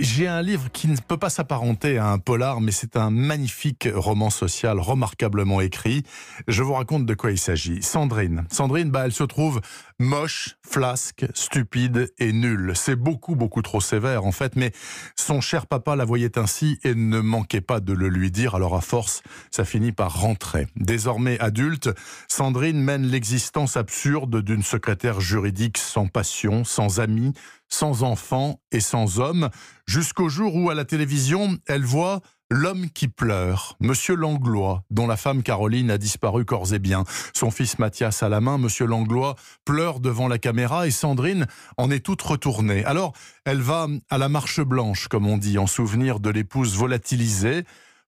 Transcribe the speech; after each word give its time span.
j'ai 0.00 0.26
un 0.26 0.42
livre 0.42 0.70
qui 0.72 0.88
ne 0.88 0.96
peut 0.96 1.16
pas 1.16 1.30
s'apparenter 1.30 1.98
à 1.98 2.08
un 2.08 2.18
polar, 2.18 2.60
mais 2.60 2.72
c'est 2.72 2.96
un 2.96 3.10
magnifique 3.10 3.88
roman 3.92 4.30
social 4.30 4.78
remarquablement 4.78 5.60
écrit. 5.60 6.02
Je 6.46 6.62
vous 6.62 6.74
raconte 6.74 7.06
de 7.06 7.14
quoi 7.14 7.30
il 7.30 7.38
s'agit. 7.38 7.82
Sandrine. 7.82 8.44
Sandrine, 8.50 8.90
bah, 8.90 9.02
elle 9.04 9.12
se 9.12 9.24
trouve 9.24 9.60
moche, 9.98 10.56
flasque, 10.64 11.26
stupide 11.34 12.12
et 12.18 12.32
nulle. 12.32 12.72
C'est 12.74 12.96
beaucoup, 12.96 13.34
beaucoup 13.34 13.62
trop 13.62 13.80
sévère 13.80 14.24
en 14.24 14.32
fait, 14.32 14.54
mais 14.54 14.72
son 15.16 15.40
cher 15.40 15.66
papa 15.66 15.96
la 15.96 16.04
voyait 16.04 16.38
ainsi 16.38 16.78
et 16.84 16.94
ne 16.94 17.20
manquait 17.20 17.60
pas 17.60 17.80
de 17.80 17.92
le 17.92 18.08
lui 18.08 18.30
dire, 18.30 18.54
alors 18.54 18.76
à 18.76 18.80
force, 18.80 19.22
ça 19.50 19.64
finit 19.64 19.92
par 19.92 20.20
rentrer. 20.20 20.68
Désormais 20.76 21.38
adulte, 21.40 21.90
Sandrine 22.28 22.80
mène 22.80 23.06
l'existence 23.06 23.76
absurde 23.76 24.42
d'une 24.42 24.62
secrétaire 24.62 25.20
juridique 25.20 25.78
sans 25.78 26.06
passion, 26.06 26.64
sans 26.64 27.00
amis, 27.00 27.32
sans 27.68 28.02
enfants 28.02 28.60
et 28.72 28.80
sans 28.80 29.18
hommes, 29.18 29.50
jusqu'au 29.86 30.28
jour 30.28 30.54
où 30.54 30.70
à 30.70 30.74
la 30.74 30.84
télévision, 30.84 31.56
elle 31.66 31.84
voit 31.84 32.20
L'homme 32.50 32.88
qui 32.88 33.08
pleure, 33.08 33.76
Monsieur 33.78 34.14
Langlois, 34.16 34.82
dont 34.90 35.06
la 35.06 35.18
femme 35.18 35.42
Caroline 35.42 35.90
a 35.90 35.98
disparu 35.98 36.46
corps 36.46 36.72
et 36.72 36.78
bien. 36.78 37.04
Son 37.34 37.50
fils 37.50 37.78
Mathias 37.78 38.22
à 38.22 38.30
la 38.30 38.40
main, 38.40 38.56
Monsieur 38.56 38.86
Langlois 38.86 39.36
pleure 39.66 40.00
devant 40.00 40.28
la 40.28 40.38
caméra 40.38 40.86
et 40.86 40.90
Sandrine 40.90 41.46
en 41.76 41.90
est 41.90 42.00
toute 42.00 42.22
retournée. 42.22 42.86
Alors, 42.86 43.12
elle 43.44 43.60
va 43.60 43.86
à 44.08 44.16
la 44.16 44.30
marche 44.30 44.62
blanche, 44.62 45.08
comme 45.08 45.26
on 45.26 45.36
dit, 45.36 45.58
en 45.58 45.66
souvenir 45.66 46.20
de 46.20 46.30
l'épouse 46.30 46.74
volatilisée. 46.74 47.64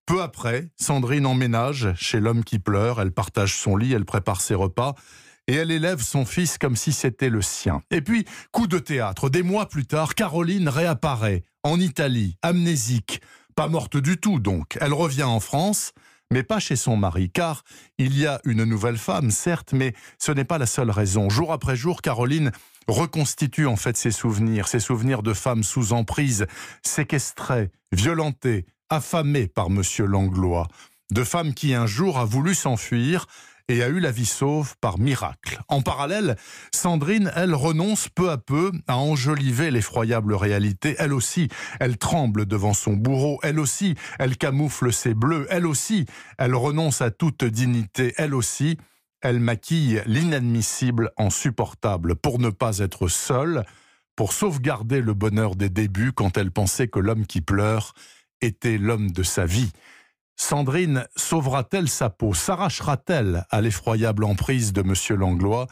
Peu 0.06 0.22
après, 0.22 0.70
Sandrine 0.76 1.26
emménage 1.26 1.92
chez 1.96 2.18
l'homme 2.18 2.42
qui 2.42 2.58
pleure, 2.58 2.98
elle 2.98 3.12
partage 3.12 3.54
son 3.56 3.76
lit, 3.76 3.92
elle 3.92 4.06
prépare 4.06 4.40
ses 4.40 4.54
repas 4.54 4.94
et 5.50 5.54
elle 5.54 5.72
élève 5.72 6.00
son 6.00 6.24
fils 6.24 6.58
comme 6.58 6.76
si 6.76 6.92
c'était 6.92 7.28
le 7.28 7.42
sien. 7.42 7.82
Et 7.90 8.02
puis, 8.02 8.24
coup 8.52 8.68
de 8.68 8.78
théâtre, 8.78 9.28
des 9.28 9.42
mois 9.42 9.68
plus 9.68 9.84
tard, 9.84 10.14
Caroline 10.14 10.68
réapparaît 10.68 11.42
en 11.64 11.80
Italie, 11.80 12.36
amnésique 12.40 13.20
pas 13.56 13.66
morte 13.66 13.96
du 13.96 14.16
tout 14.16 14.38
donc. 14.38 14.78
Elle 14.80 14.92
revient 14.92 15.24
en 15.24 15.40
France, 15.40 15.92
mais 16.30 16.44
pas 16.44 16.60
chez 16.60 16.76
son 16.76 16.96
mari, 16.96 17.30
car 17.30 17.64
il 17.98 18.16
y 18.16 18.26
a 18.26 18.40
une 18.44 18.62
nouvelle 18.62 18.96
femme, 18.96 19.32
certes, 19.32 19.72
mais 19.72 19.92
ce 20.20 20.30
n'est 20.30 20.44
pas 20.44 20.56
la 20.56 20.66
seule 20.66 20.90
raison. 20.90 21.28
Jour 21.28 21.52
après 21.52 21.74
jour, 21.74 22.00
Caroline 22.00 22.52
reconstitue 22.86 23.66
en 23.66 23.74
fait 23.74 23.96
ses 23.96 24.12
souvenirs, 24.12 24.68
ses 24.68 24.78
souvenirs 24.78 25.24
de 25.24 25.34
femmes 25.34 25.64
sous 25.64 25.92
emprise, 25.92 26.46
séquestrées, 26.84 27.70
violentées, 27.90 28.66
affamées 28.88 29.48
par 29.48 29.68
Monsieur 29.68 30.06
Langlois, 30.06 30.68
de 31.10 31.24
femmes 31.24 31.54
qui 31.54 31.74
un 31.74 31.86
jour 31.86 32.18
a 32.18 32.24
voulu 32.24 32.54
s'enfuir 32.54 33.26
et 33.70 33.84
a 33.84 33.88
eu 33.88 34.00
la 34.00 34.10
vie 34.10 34.26
sauve 34.26 34.74
par 34.80 34.98
miracle. 34.98 35.60
En 35.68 35.80
parallèle, 35.80 36.36
Sandrine, 36.74 37.30
elle, 37.36 37.54
renonce 37.54 38.08
peu 38.08 38.30
à 38.30 38.36
peu 38.36 38.72
à 38.88 38.96
enjoliver 38.98 39.70
l'effroyable 39.70 40.34
réalité. 40.34 40.96
Elle 40.98 41.12
aussi, 41.12 41.48
elle 41.78 41.96
tremble 41.96 42.46
devant 42.46 42.74
son 42.74 42.94
bourreau. 42.94 43.38
Elle 43.44 43.60
aussi, 43.60 43.94
elle 44.18 44.36
camoufle 44.36 44.92
ses 44.92 45.14
bleus. 45.14 45.46
Elle 45.50 45.66
aussi, 45.66 46.06
elle 46.36 46.56
renonce 46.56 47.00
à 47.00 47.12
toute 47.12 47.44
dignité. 47.44 48.12
Elle 48.16 48.34
aussi, 48.34 48.76
elle 49.22 49.38
maquille 49.38 50.02
l'inadmissible 50.04 51.12
en 51.16 51.30
supportable 51.30 52.16
pour 52.16 52.40
ne 52.40 52.50
pas 52.50 52.78
être 52.78 53.06
seule, 53.06 53.64
pour 54.16 54.32
sauvegarder 54.32 55.00
le 55.00 55.14
bonheur 55.14 55.54
des 55.54 55.70
débuts 55.70 56.12
quand 56.12 56.36
elle 56.36 56.50
pensait 56.50 56.88
que 56.88 56.98
l'homme 56.98 57.26
qui 57.26 57.40
pleure 57.40 57.94
était 58.40 58.78
l'homme 58.78 59.12
de 59.12 59.22
sa 59.22 59.46
vie. 59.46 59.70
Sandrine 60.42 61.04
sauvera-t-elle 61.16 61.86
sa 61.86 62.08
peau? 62.08 62.32
S'arrachera-t-elle 62.32 63.44
à 63.50 63.60
l'effroyable 63.60 64.24
emprise 64.24 64.72
de 64.72 64.80
Monsieur 64.80 65.14
Langlois? 65.14 65.66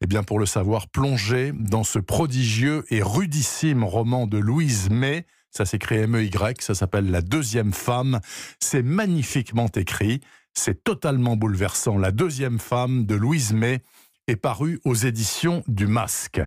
Eh 0.00 0.06
bien, 0.06 0.22
pour 0.22 0.38
le 0.38 0.46
savoir, 0.46 0.88
plongez 0.88 1.52
dans 1.52 1.84
ce 1.84 1.98
prodigieux 1.98 2.86
et 2.88 3.02
rudissime 3.02 3.84
roman 3.84 4.26
de 4.26 4.38
Louise 4.38 4.88
May. 4.88 5.26
Ça 5.50 5.66
s'écrit 5.66 5.96
M-E-Y, 5.96 6.62
ça 6.62 6.74
s'appelle 6.74 7.10
La 7.10 7.20
deuxième 7.20 7.74
femme. 7.74 8.20
C'est 8.60 8.82
magnifiquement 8.82 9.68
écrit, 9.76 10.20
c'est 10.54 10.82
totalement 10.82 11.36
bouleversant. 11.36 11.98
La 11.98 12.10
deuxième 12.10 12.58
femme 12.58 13.04
de 13.04 13.16
Louise 13.16 13.52
May 13.52 13.82
est 14.26 14.36
parue 14.36 14.80
aux 14.86 14.94
éditions 14.94 15.62
du 15.68 15.86
Masque. 15.86 16.40